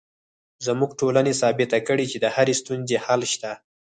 زموږ 0.65 0.91
ټولنې 0.99 1.33
ثابته 1.41 1.79
کړې 1.87 2.05
چې 2.11 2.17
د 2.23 2.25
هرې 2.35 2.53
ستونزې 2.61 2.97
حل 3.05 3.21
شته 3.33 3.51